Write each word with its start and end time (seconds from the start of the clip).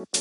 Selamat 0.00 0.16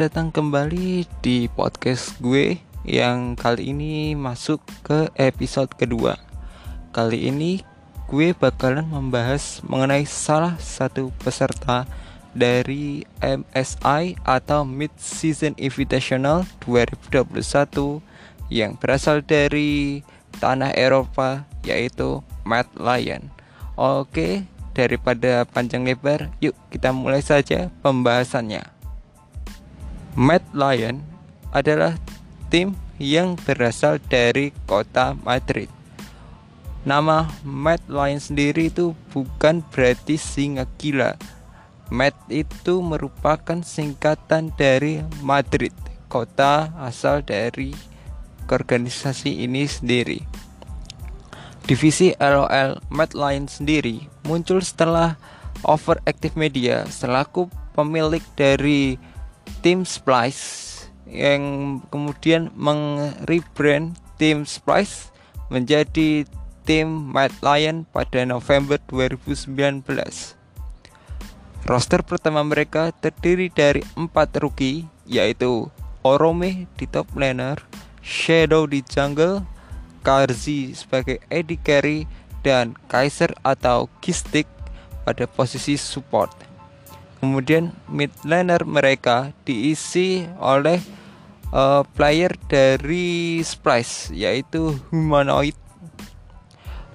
datang 0.00 0.32
kembali 0.32 1.04
di 1.20 1.52
podcast 1.52 2.16
gue 2.16 2.56
yang 2.88 3.36
kali 3.36 3.76
ini 3.76 4.16
masuk 4.16 4.64
ke 4.80 5.12
episode 5.20 5.76
kedua. 5.76 6.16
Kali 6.96 7.28
ini 7.28 7.60
gue 8.08 8.32
bakalan 8.32 8.88
membahas 8.88 9.60
mengenai 9.60 10.08
salah 10.08 10.56
satu 10.56 11.12
peserta 11.20 11.84
dari 12.32 13.04
MSI 13.20 14.16
atau 14.24 14.64
Mid 14.64 14.92
Season 14.96 15.52
Invitational 15.60 16.48
2021 16.64 17.32
yang 18.52 18.76
berasal 18.76 19.24
dari 19.24 20.00
tanah 20.40 20.72
Eropa 20.76 21.44
yaitu 21.64 22.24
Matt 22.44 22.68
Lyon. 22.76 23.30
Oke, 23.76 24.44
daripada 24.76 25.44
panjang 25.48 25.84
lebar, 25.84 26.32
yuk 26.40 26.56
kita 26.68 26.92
mulai 26.92 27.24
saja 27.24 27.68
pembahasannya. 27.80 28.64
Mad 30.12 30.44
Lion 30.52 31.00
adalah 31.56 31.96
tim 32.52 32.76
yang 33.00 33.40
berasal 33.40 33.96
dari 34.12 34.52
kota 34.68 35.16
Madrid. 35.24 35.72
Nama 36.84 37.30
Mad 37.46 37.80
Lion 37.88 38.20
sendiri 38.20 38.68
itu 38.68 38.92
bukan 39.14 39.64
berarti 39.72 40.20
singa 40.20 40.68
gila. 40.76 41.16
Mad 41.92 42.16
itu 42.32 42.80
merupakan 42.80 43.60
singkatan 43.60 44.48
dari 44.56 45.04
Madrid, 45.20 45.76
kota 46.08 46.72
asal 46.80 47.20
dari 47.20 47.76
organisasi 48.48 49.44
ini 49.44 49.68
sendiri. 49.68 50.24
Divisi 51.68 52.16
LOL 52.16 52.80
Mad 52.88 53.12
Lion 53.12 53.44
sendiri 53.44 54.08
muncul 54.24 54.64
setelah 54.64 55.20
Overactive 55.68 56.32
Media 56.32 56.88
selaku 56.88 57.52
pemilik 57.76 58.24
dari 58.40 58.96
tim 59.60 59.84
Splice 59.84 60.88
yang 61.04 61.78
kemudian 61.92 62.48
mengrebrand 62.56 64.00
tim 64.16 64.48
Splice 64.48 65.12
menjadi 65.52 66.24
tim 66.64 66.88
Mad 67.12 67.36
Lion 67.44 67.84
pada 67.84 68.24
November 68.24 68.80
2019. 68.88 70.41
Roster 71.62 72.02
pertama 72.02 72.42
mereka 72.42 72.90
terdiri 72.90 73.46
dari 73.46 73.86
empat 73.94 74.34
rookie 74.42 74.82
yaitu 75.06 75.70
Orome 76.02 76.66
di 76.74 76.90
top 76.90 77.06
laner, 77.14 77.62
Shadow 78.02 78.66
di 78.66 78.82
jungle, 78.82 79.46
Karzi 80.02 80.74
sebagai 80.74 81.22
AD 81.30 81.54
carry, 81.62 82.10
dan 82.42 82.74
Kaiser 82.90 83.30
atau 83.46 83.86
Kistik 84.02 84.50
pada 85.06 85.30
posisi 85.30 85.78
support. 85.78 86.34
Kemudian 87.22 87.70
mid 87.86 88.10
laner 88.26 88.66
mereka 88.66 89.30
diisi 89.46 90.26
oleh 90.42 90.82
uh, 91.54 91.86
player 91.94 92.34
dari 92.50 93.38
Splice 93.46 94.10
yaitu 94.10 94.74
Humanoid 94.90 95.54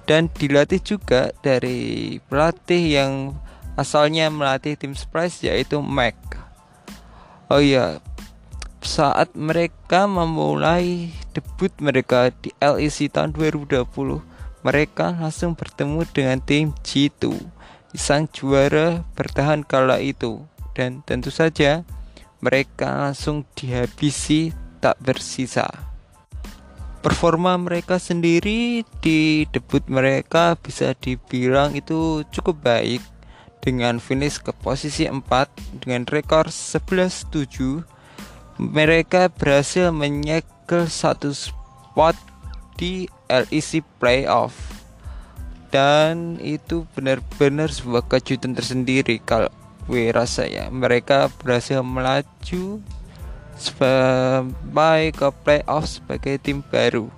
dan 0.04 0.28
dilatih 0.28 0.84
juga 0.84 1.32
dari 1.40 2.20
pelatih 2.28 2.84
yang 2.92 3.12
asalnya 3.78 4.26
melatih 4.26 4.74
tim 4.74 4.98
Splice 4.98 5.46
yaitu 5.46 5.78
Mac. 5.78 6.18
Oh 7.46 7.62
iya, 7.62 8.02
saat 8.82 9.30
mereka 9.38 10.10
memulai 10.10 11.14
debut 11.30 11.70
mereka 11.78 12.34
di 12.42 12.50
LEC 12.58 13.06
tahun 13.14 13.30
2020, 13.32 13.86
mereka 14.66 15.14
langsung 15.14 15.54
bertemu 15.54 16.02
dengan 16.10 16.42
tim 16.42 16.74
G2 16.82 17.58
sang 17.96 18.28
juara 18.28 19.00
bertahan 19.16 19.64
kala 19.64 19.98
itu 19.98 20.44
dan 20.76 21.00
tentu 21.02 21.32
saja 21.32 21.82
mereka 22.38 23.08
langsung 23.08 23.42
dihabisi 23.56 24.52
tak 24.78 25.00
bersisa. 25.02 25.66
Performa 27.02 27.58
mereka 27.58 27.96
sendiri 27.96 28.86
di 29.02 29.48
debut 29.50 29.82
mereka 29.88 30.54
bisa 30.58 30.92
dibilang 30.94 31.74
itu 31.74 32.22
cukup 32.30 32.62
baik 32.62 33.02
dengan 33.64 33.98
finish 33.98 34.40
ke 34.40 34.54
posisi 34.54 35.06
4 35.06 35.22
dengan 35.82 36.06
rekor 36.08 36.48
11-7 36.48 37.84
mereka 38.58 39.30
berhasil 39.30 39.94
menyegel 39.94 40.90
satu 40.90 41.30
spot 41.30 42.18
di 42.74 43.06
LEC 43.30 43.86
Playoff. 44.02 44.54
Dan 45.68 46.40
itu 46.40 46.88
benar-benar 46.96 47.70
sebuah 47.70 48.08
kejutan 48.08 48.56
tersendiri 48.56 49.20
kalau 49.22 49.52
gue 49.86 50.10
rasa 50.10 50.48
ya. 50.48 50.72
Mereka 50.72 51.30
berhasil 51.38 51.84
melaju 51.84 52.82
sampai 53.58 55.10
ke 55.10 55.28
playoff 55.44 55.98
sebagai 55.98 56.38
tim 56.38 56.62
baru. 56.62 57.10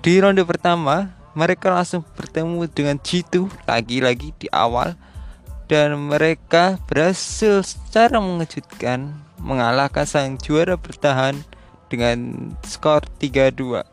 Di 0.00 0.18
ronde 0.22 0.42
pertama 0.46 1.12
mereka 1.34 1.70
langsung 1.70 2.06
bertemu 2.16 2.66
dengan 2.70 2.96
G2 2.98 3.50
lagi-lagi 3.66 4.32
di 4.38 4.46
awal 4.50 4.94
dan 5.68 5.98
mereka 5.98 6.78
berhasil 6.86 7.62
secara 7.62 8.18
mengejutkan 8.18 9.14
mengalahkan 9.42 10.06
sang 10.06 10.38
juara 10.38 10.78
bertahan 10.78 11.38
dengan 11.90 12.50
skor 12.64 13.04
3-2 13.18 13.84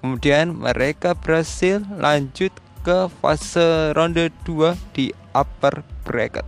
kemudian 0.00 0.54
mereka 0.54 1.14
berhasil 1.18 1.82
lanjut 1.98 2.54
ke 2.86 3.10
fase 3.20 3.92
ronde 3.92 4.30
2 4.46 4.72
di 4.94 5.10
upper 5.34 5.82
bracket. 6.06 6.46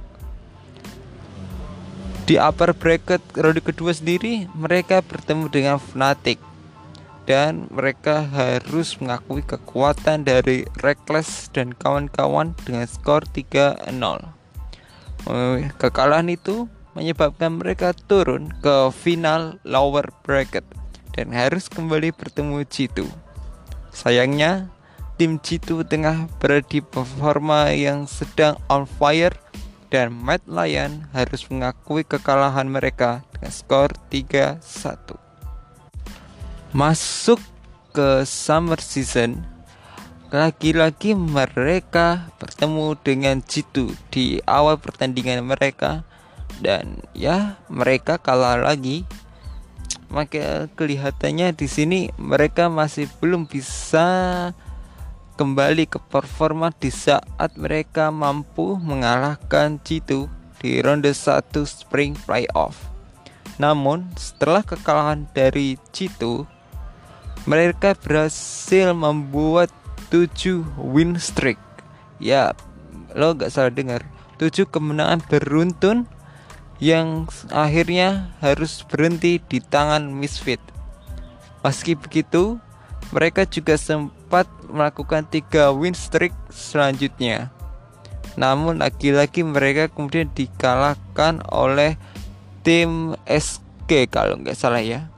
Di 2.25 2.39
upper 2.39 2.71
bracket 2.73 3.21
ronde 3.35 3.59
kedua 3.59 3.91
sendiri 3.91 4.47
mereka 4.55 5.03
bertemu 5.03 5.51
dengan 5.51 5.77
Fnatic 5.83 6.39
dan 7.27 7.67
mereka 7.69 8.25
harus 8.27 8.97
mengakui 9.03 9.43
kekuatan 9.43 10.25
dari 10.25 10.67
Reckless 10.81 11.51
dan 11.51 11.75
kawan-kawan 11.75 12.55
dengan 12.63 12.87
skor 12.87 13.27
3-0. 13.29 14.40
Eh, 15.29 15.69
kekalahan 15.77 16.33
itu 16.33 16.65
menyebabkan 16.97 17.61
mereka 17.61 17.93
turun 17.93 18.49
ke 18.65 18.89
final 18.95 19.61
lower 19.69 20.09
bracket 20.25 20.65
dan 21.13 21.35
harus 21.35 21.69
kembali 21.69 22.15
bertemu 22.17 22.65
G2. 22.65 23.05
Sayangnya, 23.93 24.71
tim 25.21 25.37
G2 25.37 25.85
tengah 25.85 26.31
berada 26.41 26.65
di 26.65 26.81
performa 26.81 27.69
yang 27.75 28.09
sedang 28.09 28.57
on 28.73 28.89
fire 28.89 29.35
dan 29.91 30.15
Mad 30.15 30.41
Lion 30.47 31.11
harus 31.11 31.45
mengakui 31.51 32.07
kekalahan 32.07 32.71
mereka 32.71 33.27
dengan 33.35 33.53
skor 33.53 33.91
3-1. 34.09 35.19
Masuk 36.71 37.43
ke 37.91 38.23
summer 38.23 38.79
season, 38.79 39.43
lagi-lagi 40.31 41.19
mereka 41.19 42.31
bertemu 42.39 42.95
dengan 43.03 43.43
G2 43.43 43.91
di 44.15 44.39
awal 44.47 44.79
pertandingan 44.79 45.43
mereka 45.43 46.07
dan 46.63 47.03
ya 47.19 47.59
mereka 47.67 48.15
kalah 48.15 48.55
lagi 48.55 49.03
maka 50.07 50.71
kelihatannya 50.79 51.51
di 51.51 51.67
sini 51.67 52.01
mereka 52.15 52.71
masih 52.71 53.11
belum 53.19 53.51
bisa 53.51 54.07
kembali 55.35 55.91
ke 55.91 55.99
performa 55.99 56.71
di 56.79 56.95
saat 56.95 57.51
mereka 57.59 58.15
mampu 58.15 58.79
mengalahkan 58.79 59.83
G2 59.83 60.31
di 60.63 60.79
ronde 60.79 61.11
1 61.11 61.43
Spring 61.65 62.15
Playoff. 62.15 62.77
Namun, 63.57 64.05
setelah 64.21 64.61
kekalahan 64.61 65.25
dari 65.33 65.81
G2, 65.97 66.45
mereka 67.49 67.97
berhasil 67.97 68.93
membuat 68.93 69.73
7 70.11 70.67
win 70.79 71.15
streak. 71.17 71.59
Ya, 72.19 72.53
lo 73.15 73.33
gak 73.39 73.55
salah 73.55 73.71
dengar. 73.71 74.03
7 74.43 74.67
kemenangan 74.67 75.23
beruntun 75.25 76.11
yang 76.81 77.29
akhirnya 77.53 78.35
harus 78.41 78.83
berhenti 78.89 79.39
di 79.39 79.61
tangan 79.61 80.11
Misfit. 80.11 80.59
Meski 81.61 81.93
begitu, 81.93 82.57
mereka 83.13 83.45
juga 83.45 83.77
sempat 83.77 84.49
melakukan 84.67 85.29
tiga 85.29 85.71
win 85.71 85.93
streak 85.93 86.33
selanjutnya. 86.49 87.53
Namun 88.41 88.81
lagi-lagi 88.81 89.45
mereka 89.45 89.93
kemudian 89.93 90.33
dikalahkan 90.33 91.45
oleh 91.53 92.01
tim 92.65 93.13
SG 93.29 94.09
kalau 94.09 94.41
nggak 94.41 94.57
salah 94.57 94.81
ya. 94.81 95.13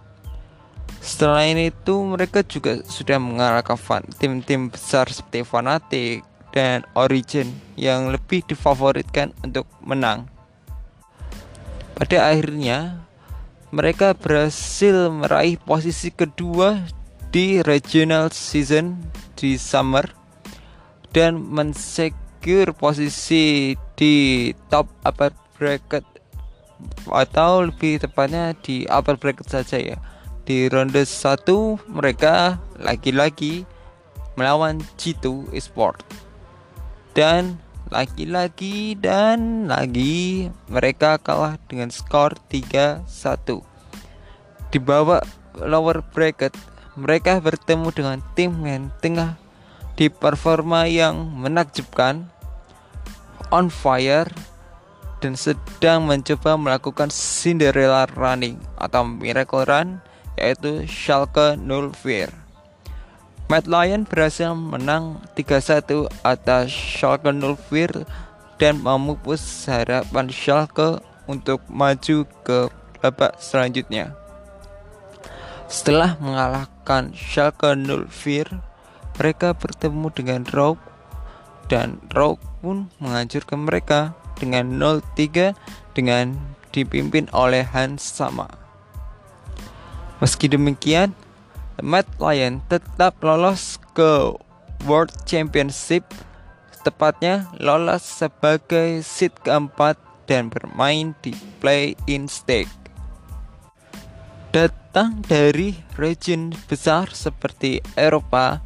Setelah 1.03 1.51
ini 1.51 1.75
itu 1.75 1.99
mereka 2.07 2.47
juga 2.47 2.79
sudah 2.87 3.19
mengalahkan 3.19 4.07
tim-tim 4.23 4.71
besar 4.71 5.11
seperti 5.11 5.43
Fnatic 5.43 6.23
dan 6.55 6.87
Origin 6.95 7.51
yang 7.75 8.15
lebih 8.15 8.47
difavoritkan 8.47 9.35
untuk 9.43 9.67
menang. 9.83 10.31
Pada 11.99 12.31
akhirnya 12.31 13.03
mereka 13.75 14.15
berhasil 14.15 15.11
meraih 15.11 15.59
posisi 15.59 16.15
kedua 16.15 16.87
di 17.35 17.59
regional 17.67 18.31
season 18.31 19.03
di 19.35 19.59
summer 19.59 20.07
dan 21.11 21.35
mensecure 21.35 22.71
posisi 22.79 23.75
di 23.99 24.15
top 24.71 24.87
upper 25.03 25.35
bracket 25.59 26.07
atau 27.11 27.67
lebih 27.67 27.99
tepatnya 27.99 28.55
di 28.63 28.87
upper 28.87 29.19
bracket 29.19 29.51
saja 29.51 29.83
ya 29.83 29.99
di 30.43 30.67
ronde 30.67 31.07
1 31.07 31.47
mereka 31.91 32.59
lagi-lagi 32.81 33.69
melawan 34.35 34.83
G2 34.99 35.55
Esport. 35.55 36.03
Dan 37.13 37.61
lagi-lagi 37.93 38.97
dan 38.97 39.69
lagi 39.69 40.49
mereka 40.73 41.21
kalah 41.21 41.61
dengan 41.69 41.93
skor 41.93 42.41
3-1 42.49 43.05
di 44.73 44.81
bawah 44.81 45.21
lower 45.61 46.01
bracket 46.01 46.57
mereka 46.97 47.37
bertemu 47.37 47.93
dengan 47.93 48.19
tim 48.33 48.57
yang 48.65 48.89
tengah 49.05 49.37
di 50.01 50.09
performa 50.09 50.89
yang 50.89 51.29
menakjubkan 51.37 52.33
on 53.53 53.69
fire 53.69 54.33
dan 55.21 55.37
sedang 55.37 56.09
mencoba 56.09 56.57
melakukan 56.57 57.13
Cinderella 57.13 58.09
running 58.17 58.57
atau 58.81 59.05
miracle 59.05 59.69
run 59.69 60.01
yaitu 60.43 60.83
Schalke 60.91 61.55
04 61.55 62.43
Matt 63.47 63.71
Lyon 63.71 64.03
berhasil 64.09 64.51
menang 64.57 65.23
3-1 65.39 66.11
atas 66.27 66.73
Schalke 66.73 67.31
04 67.31 68.03
dan 68.59 68.81
memupus 68.83 69.43
harapan 69.71 70.27
Schalke 70.33 70.99
untuk 71.31 71.63
maju 71.69 72.25
ke 72.43 72.73
babak 73.03 73.37
selanjutnya. 73.43 74.15
Setelah 75.69 76.17
mengalahkan 76.17 77.13
Schalke 77.13 77.77
04, 77.77 78.57
mereka 79.21 79.53
bertemu 79.53 80.07
dengan 80.15 80.43
Rogue 80.49 80.81
dan 81.69 82.01
Rogue 82.15 82.41
pun 82.65 82.89
menghancurkan 83.05 83.69
mereka 83.69 84.17
dengan 84.41 84.81
0-3 84.81 85.53
dengan 85.93 86.41
dipimpin 86.73 87.29
oleh 87.37 87.69
Hans 87.69 88.01
Sama. 88.01 88.62
Meski 90.23 90.47
demikian, 90.47 91.19
Matt 91.83 92.07
Lyon 92.23 92.63
tetap 92.71 93.19
lolos 93.27 93.83
ke 93.91 94.31
World 94.87 95.11
Championship 95.27 96.07
tepatnya 96.87 97.51
lolos 97.59 98.07
sebagai 98.07 99.03
seed 99.03 99.35
keempat 99.43 99.99
dan 100.31 100.47
bermain 100.47 101.11
di 101.27 101.35
play-in 101.59 102.31
stage. 102.31 102.71
Datang 104.55 105.27
dari 105.27 105.75
region 105.99 106.55
besar 106.71 107.11
seperti 107.11 107.83
Eropa, 107.99 108.63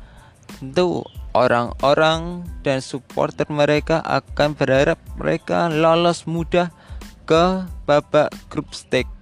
tentu 0.61 1.09
orang-orang 1.33 2.45
dan 2.61 2.85
supporter 2.85 3.49
mereka 3.49 4.05
akan 4.05 4.53
berharap 4.53 5.01
mereka 5.17 5.73
lolos 5.73 6.29
mudah 6.29 6.69
ke 7.25 7.65
babak 7.89 8.29
grup 8.53 8.77
stage. 8.77 9.16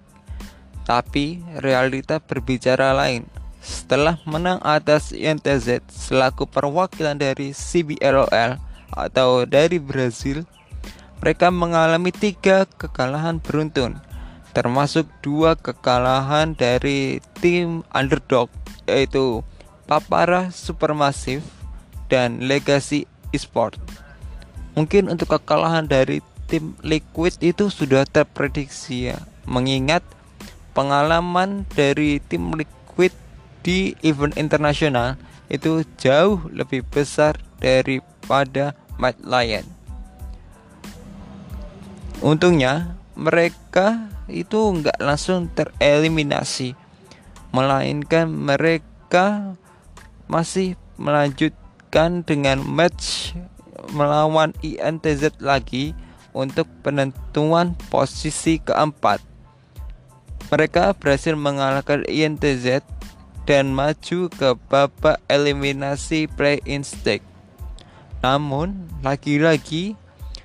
Tapi 0.84 1.40
realita 1.64 2.20
berbicara 2.20 2.92
lain 2.92 3.24
setelah 3.64 4.20
menang 4.28 4.60
atas 4.60 5.16
INTZ 5.16 5.88
selaku 5.88 6.44
perwakilan 6.44 7.16
dari 7.16 7.56
CBLOL 7.56 8.60
atau 8.92 9.48
dari 9.48 9.80
Brazil, 9.80 10.44
mereka 11.24 11.48
mengalami 11.48 12.12
tiga 12.12 12.68
kekalahan 12.76 13.40
beruntun, 13.40 13.96
termasuk 14.52 15.08
dua 15.24 15.56
kekalahan 15.56 16.52
dari 16.52 17.24
tim 17.40 17.80
underdog 17.96 18.52
yaitu 18.84 19.40
Papara 19.88 20.52
Supermassive 20.52 21.40
dan 22.12 22.44
Legacy 22.44 23.08
Esport. 23.32 23.80
Mungkin 24.76 25.08
untuk 25.08 25.32
kekalahan 25.32 25.88
dari 25.88 26.20
tim 26.52 26.76
Liquid 26.84 27.40
itu 27.40 27.72
sudah 27.72 28.04
terprediksi 28.04 29.08
ya, 29.08 29.16
mengingat 29.48 30.04
pengalaman 30.74 31.64
dari 31.72 32.20
tim 32.20 32.52
Liquid 32.52 33.14
di 33.64 33.96
event 34.04 34.36
internasional 34.36 35.16
itu 35.48 35.86
jauh 35.96 36.44
lebih 36.50 36.84
besar 36.90 37.38
daripada 37.62 38.76
Mad 39.00 39.16
Lion. 39.24 39.64
Untungnya 42.20 42.98
mereka 43.14 44.10
itu 44.26 44.58
nggak 44.58 44.98
langsung 44.98 45.46
tereliminasi, 45.54 46.74
melainkan 47.54 48.26
mereka 48.28 49.54
masih 50.26 50.74
melanjutkan 50.98 52.26
dengan 52.26 52.64
match 52.64 53.36
melawan 53.92 54.56
INTZ 54.64 55.38
lagi 55.44 55.92
untuk 56.32 56.66
penentuan 56.82 57.76
posisi 57.92 58.58
keempat. 58.58 59.33
Mereka 60.52 60.96
berhasil 61.00 61.32
mengalahkan 61.36 62.04
INTZ 62.04 62.84
dan 63.44 63.72
maju 63.72 64.32
ke 64.32 64.48
babak 64.68 65.20
eliminasi 65.28 66.28
play-in 66.32 66.84
stage. 66.84 67.24
Namun, 68.24 68.88
lagi-lagi 69.04 69.96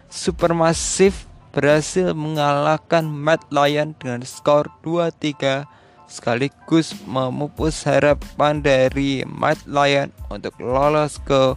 Supermassive 0.10 1.30
berhasil 1.54 2.18
mengalahkan 2.18 3.06
Mad 3.06 3.46
Lion 3.54 3.94
dengan 4.02 4.26
skor 4.26 4.74
2-3 4.82 5.70
sekaligus 6.10 6.98
memupus 7.06 7.86
harapan 7.86 8.66
dari 8.66 9.22
Mad 9.30 9.62
Lion 9.70 10.10
untuk 10.34 10.58
lolos 10.58 11.22
ke 11.22 11.54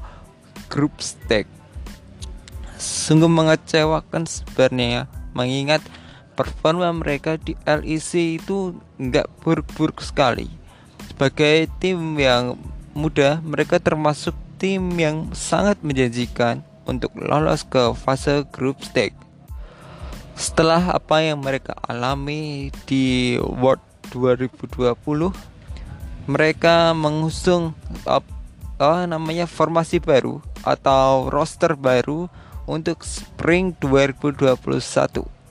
grup 0.69 1.01
stage. 1.01 1.49
Sungguh 2.77 3.33
mengecewakan 3.33 4.29
sebenarnya 4.29 4.87
ya, 4.87 5.03
mengingat 5.33 5.81
performa 6.43 6.91
mereka 6.91 7.39
di 7.39 7.55
LEC 7.63 8.43
itu 8.43 8.75
nggak 8.99 9.31
buruk-buruk 9.47 10.03
sekali 10.03 10.63
sebagai 11.13 11.71
tim 11.77 12.19
yang 12.19 12.59
muda, 12.97 13.39
mereka 13.47 13.77
termasuk 13.77 14.33
tim 14.57 14.91
yang 14.99 15.31
sangat 15.37 15.79
menjanjikan 15.85 16.67
untuk 16.89 17.15
lolos 17.15 17.63
ke 17.69 17.95
fase 17.95 18.49
grup 18.51 18.83
stage. 18.83 19.15
Setelah 20.35 20.97
apa 20.97 21.23
yang 21.23 21.39
mereka 21.45 21.77
alami 21.85 22.73
di 22.89 23.37
World 23.39 23.85
2020, 24.11 25.31
mereka 26.27 26.97
mengusung 26.97 27.77
apa 28.09 29.07
namanya 29.07 29.45
formasi 29.45 30.01
baru 30.01 30.43
atau 30.65 31.31
roster 31.31 31.79
baru 31.79 32.27
untuk 32.67 33.05
Spring 33.05 33.77
2021 33.79 35.42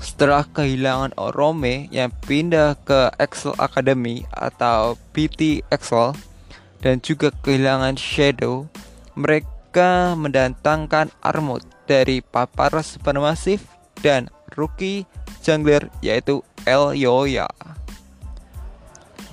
setelah 0.00 0.44
kehilangan 0.44 1.16
Orome 1.16 1.88
yang 1.92 2.12
pindah 2.24 2.76
ke 2.84 3.12
Excel 3.16 3.56
Academy 3.56 4.24
atau 4.32 4.96
PT 5.16 5.64
Excel 5.72 6.12
dan 6.84 7.00
juga 7.00 7.32
kehilangan 7.42 7.96
Shadow, 7.96 8.68
mereka 9.16 10.12
mendatangkan 10.16 11.08
Armut 11.24 11.64
dari 11.88 12.20
Paparas 12.20 12.96
Supermassive 12.96 13.64
dan 14.04 14.28
rookie 14.54 15.08
jungler 15.40 15.88
yaitu 16.04 16.44
El 16.68 16.98
Yoya. 16.98 17.48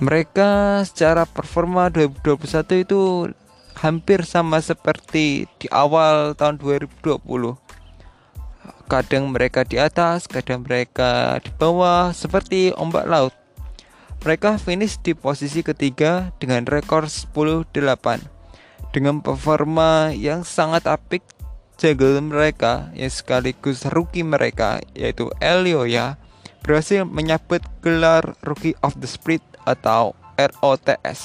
Mereka 0.02 0.82
secara 0.84 1.22
performa 1.24 1.86
2021 1.88 2.82
itu 2.82 3.30
hampir 3.78 4.26
sama 4.26 4.58
seperti 4.58 5.46
di 5.58 5.66
awal 5.70 6.34
tahun 6.34 6.58
2020 6.58 7.63
Kadang 8.84 9.32
mereka 9.32 9.64
di 9.64 9.80
atas, 9.80 10.28
kadang 10.28 10.60
mereka 10.60 11.40
di 11.40 11.48
bawah, 11.56 12.12
seperti 12.12 12.68
ombak 12.76 13.08
laut. 13.08 13.34
Mereka 14.24 14.60
finish 14.60 15.00
di 15.00 15.16
posisi 15.16 15.64
ketiga 15.64 16.32
dengan 16.36 16.68
rekor 16.68 17.08
10-8. 17.08 17.72
Dengan 18.92 19.24
performa 19.24 20.12
yang 20.12 20.44
sangat 20.44 20.84
apik, 20.84 21.24
jagal 21.80 22.22
mereka 22.22 22.92
yang 22.94 23.10
sekaligus 23.10 23.82
rookie 23.90 24.22
mereka 24.22 24.78
yaitu 24.94 25.28
Elioya 25.42 26.16
berhasil 26.64 27.04
menyabet 27.04 27.60
gelar 27.84 28.38
Rookie 28.40 28.78
of 28.80 28.96
the 28.96 29.08
Split 29.08 29.44
atau 29.68 30.16
ROTS. 30.38 31.20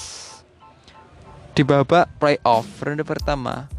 Di 1.56 1.64
babak 1.64 2.12
playoff 2.20 2.68
ronde 2.84 3.04
pertama, 3.08 3.72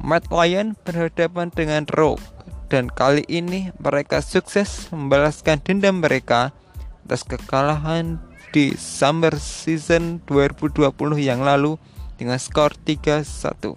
Matt 0.00 0.28
Lyon 0.32 0.76
berhadapan 0.84 1.52
dengan 1.52 1.84
Rogue 1.92 2.24
dan 2.72 2.88
kali 2.88 3.20
ini 3.28 3.68
mereka 3.76 4.24
sukses 4.24 4.88
membalaskan 4.88 5.60
dendam 5.60 6.00
mereka 6.00 6.56
atas 7.04 7.20
kekalahan 7.20 8.16
di 8.48 8.72
summer 8.80 9.36
season 9.36 10.24
2020 10.24 10.88
yang 11.20 11.44
lalu 11.44 11.76
dengan 12.16 12.40
skor 12.40 12.72
3-1. 12.88 13.76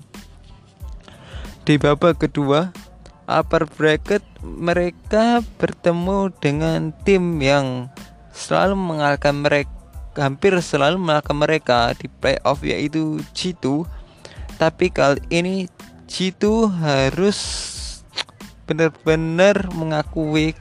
Di 1.67 1.75
babak 1.75 2.23
kedua, 2.23 2.71
upper 3.27 3.67
bracket 3.67 4.23
mereka 4.39 5.43
bertemu 5.59 6.31
dengan 6.39 6.95
tim 7.03 7.43
yang 7.43 7.91
selalu 8.31 8.79
mengalahkan 8.79 9.35
mereka 9.35 9.75
hampir 10.15 10.55
selalu 10.63 11.03
mengalahkan 11.03 11.35
mereka 11.35 11.79
di 11.99 12.07
playoff 12.07 12.63
yaitu 12.63 13.19
G2 13.35 13.83
tapi 14.55 14.87
kali 14.87 15.19
ini 15.27 15.67
G2 16.07 16.71
harus 16.71 17.75
benar-benar 18.65 19.69
mengakui 19.74 20.57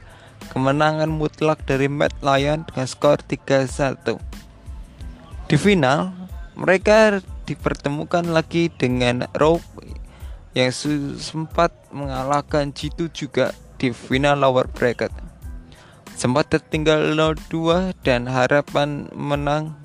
kemenangan 0.53 1.09
mutlak 1.09 1.61
dari 1.65 1.89
Mad 1.89 2.13
Lion 2.21 2.65
dengan 2.69 2.85
skor 2.85 3.19
3-1 3.25 4.35
di 5.45 5.61
final 5.61 6.09
mereka 6.57 7.21
dipertemukan 7.45 8.25
lagi 8.25 8.73
dengan 8.73 9.29
Rogue 9.37 9.61
yang 10.57 10.73
sempat 11.19 11.69
mengalahkan 11.93 12.73
G2 12.73 13.11
juga 13.11 13.53
di 13.77 13.91
final 13.93 14.41
lower 14.41 14.65
bracket. 14.71 15.11
Sempat 16.15 16.47
tertinggal 16.49 17.13
0-2 17.13 17.93
dan 18.01 18.25
harapan 18.25 19.11
menang 19.11 19.75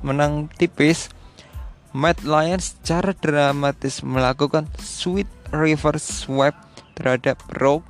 menang 0.00 0.48
tipis. 0.54 1.10
Mad 1.94 2.22
Lions 2.26 2.74
secara 2.74 3.14
dramatis 3.14 4.02
melakukan 4.02 4.66
sweet 4.82 5.30
reverse 5.54 6.26
sweep 6.26 6.56
terhadap 6.94 7.38
Rogue 7.58 7.86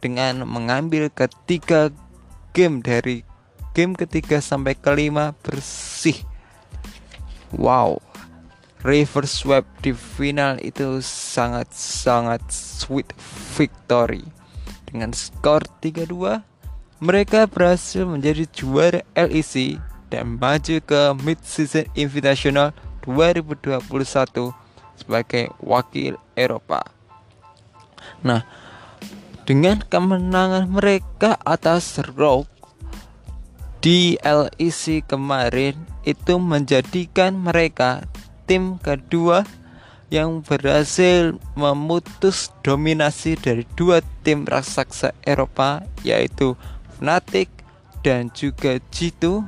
dengan 0.00 0.44
mengambil 0.44 1.08
ketiga 1.12 1.92
game 2.56 2.80
dari 2.80 3.24
game 3.76 3.92
ketiga 3.92 4.40
sampai 4.40 4.72
kelima 4.72 5.36
bersih. 5.44 6.16
Wow, 7.52 8.00
reverse 8.80 9.44
sweep 9.44 9.68
di 9.84 9.92
final 9.92 10.56
itu 10.64 11.04
sangat-sangat 11.04 12.40
sweet 12.48 13.12
victory. 13.56 14.24
Dengan 14.88 15.12
skor 15.12 15.60
3-2, 15.84 16.40
mereka 17.04 17.44
berhasil 17.44 18.08
menjadi 18.08 18.48
juara 18.48 19.04
LEC 19.12 19.76
dan 20.08 20.40
maju 20.40 20.80
ke 20.80 21.00
Mid-Season 21.20 21.84
Invitational 21.92 22.72
2021 23.04 23.84
sebagai 24.96 25.52
wakil 25.60 26.16
Eropa. 26.32 26.95
Nah, 28.22 28.42
dengan 29.46 29.78
kemenangan 29.82 30.66
mereka 30.66 31.38
atas 31.46 32.02
Rogue 32.02 32.50
di 33.78 34.18
LEC 34.18 35.06
kemarin 35.06 35.78
itu 36.02 36.42
menjadikan 36.42 37.38
mereka 37.38 38.02
tim 38.50 38.82
kedua 38.82 39.46
yang 40.10 40.42
berhasil 40.42 41.34
memutus 41.58 42.54
dominasi 42.62 43.34
dari 43.38 43.66
dua 43.74 44.02
tim 44.22 44.46
raksasa 44.46 45.14
Eropa 45.26 45.82
yaitu 46.06 46.54
Fnatic 46.98 47.50
dan 48.06 48.30
juga 48.30 48.78
G2 48.94 49.42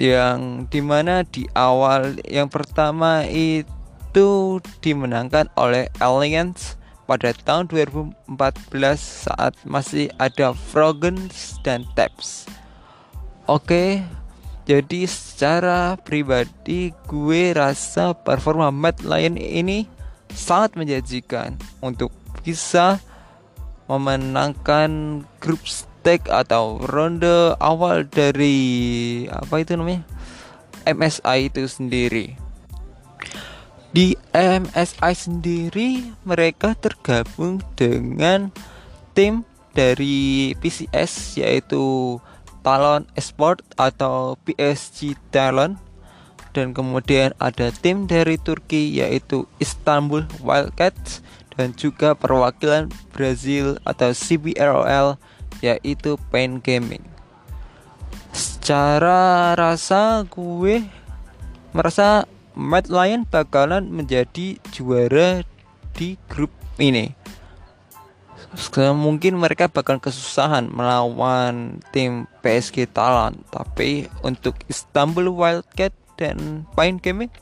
yang 0.00 0.64
di 0.72 0.80
mana 0.80 1.28
di 1.28 1.44
awal 1.52 2.16
yang 2.24 2.48
pertama 2.48 3.28
itu 3.28 4.60
dimenangkan 4.80 5.52
oleh 5.60 5.92
Alliance 6.00 6.79
pada 7.10 7.34
tahun 7.34 7.66
2014 7.66 8.30
saat 9.26 9.58
masih 9.66 10.14
ada 10.22 10.54
Froggens 10.54 11.58
dan 11.66 11.82
Taps. 11.98 12.46
Oke, 13.50 14.06
jadi 14.62 15.10
secara 15.10 15.98
pribadi 15.98 16.94
gue 17.10 17.50
rasa 17.50 18.14
performa 18.14 18.70
Matt 18.70 19.02
Lion 19.02 19.34
ini 19.34 19.90
sangat 20.30 20.78
menjanjikan 20.78 21.58
untuk 21.82 22.14
bisa 22.46 23.02
memenangkan 23.90 25.26
grup 25.42 25.66
stage 25.66 26.30
atau 26.30 26.78
ronde 26.78 27.58
awal 27.58 28.06
dari 28.06 29.26
apa 29.26 29.66
itu 29.66 29.74
namanya 29.74 30.06
MSI 30.86 31.50
itu 31.50 31.66
sendiri. 31.66 32.38
Di 33.90 34.14
MSI 34.30 35.12
sendiri 35.18 36.14
mereka 36.22 36.78
tergabung 36.78 37.58
dengan 37.74 38.54
tim 39.18 39.42
dari 39.74 40.54
PCS 40.62 41.42
yaitu 41.42 42.16
Talon 42.62 43.02
Esport 43.18 43.66
atau 43.74 44.38
PSG 44.46 45.18
Talon 45.34 45.74
dan 46.54 46.70
kemudian 46.70 47.34
ada 47.42 47.74
tim 47.74 48.06
dari 48.06 48.38
Turki 48.38 48.94
yaitu 48.94 49.50
Istanbul 49.58 50.26
Wildcats 50.38 51.22
dan 51.58 51.74
juga 51.74 52.14
perwakilan 52.14 52.94
Brazil 53.10 53.74
atau 53.82 54.14
CBROL 54.14 55.18
yaitu 55.66 56.14
Pain 56.30 56.62
Gaming. 56.62 57.02
Secara 58.30 59.58
rasa 59.58 60.22
gue 60.30 60.86
merasa 61.74 62.26
Mad 62.60 62.92
Lion 62.92 63.24
bakalan 63.24 63.88
menjadi 63.88 64.60
juara 64.68 65.40
di 65.96 66.20
grup 66.28 66.52
ini. 66.76 67.16
Mungkin 68.76 69.40
mereka 69.40 69.72
bakal 69.72 69.96
kesusahan 69.96 70.68
melawan 70.68 71.80
tim 71.88 72.28
PSG 72.44 72.84
Talent 72.92 73.40
tapi 73.48 74.12
untuk 74.20 74.60
Istanbul 74.68 75.32
Wildcat 75.32 75.96
dan 76.20 76.68
Pine 76.76 77.00
Gaming 77.00 77.32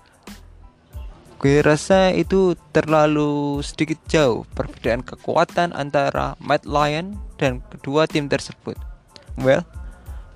gue 1.38 1.62
rasa 1.62 2.10
itu 2.14 2.58
terlalu 2.74 3.62
sedikit 3.62 3.98
jauh 4.10 4.42
perbedaan 4.58 5.06
kekuatan 5.06 5.70
antara 5.70 6.34
Mad 6.42 6.66
Lion 6.66 7.14
dan 7.38 7.62
kedua 7.70 8.10
tim 8.10 8.26
tersebut. 8.26 8.74
Well 9.38 9.62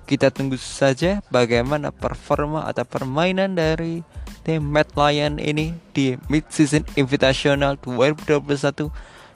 kita 0.03 0.29
tunggu 0.29 0.59
saja 0.59 1.23
bagaimana 1.31 1.89
performa 1.89 2.67
atau 2.67 2.83
permainan 2.83 3.55
dari 3.55 4.03
tim 4.43 4.59
Mad 4.59 4.91
Lion 4.99 5.39
ini 5.39 5.71
di 5.95 6.19
Mid-Season 6.27 6.83
Invitational 6.99 7.79
2021 7.79 8.91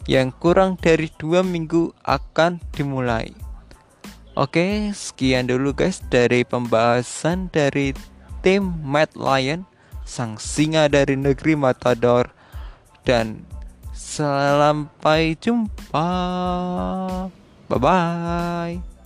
yang 0.08 0.32
kurang 0.36 0.80
dari 0.80 1.12
dua 1.16 1.44
minggu 1.44 1.96
akan 2.04 2.60
dimulai. 2.76 3.32
Oke, 4.38 4.94
sekian 4.94 5.50
dulu 5.50 5.74
guys 5.74 6.04
dari 6.14 6.46
pembahasan 6.46 7.50
dari 7.50 7.98
tim 8.46 8.70
Mad 8.86 9.12
Lion, 9.18 9.66
sang 10.06 10.38
singa 10.38 10.86
dari 10.88 11.18
negeri 11.18 11.58
Matador. 11.58 12.30
Dan 13.02 13.48
sampai 13.96 15.40
jumpa. 15.40 16.12
Bye-bye. 17.68 18.97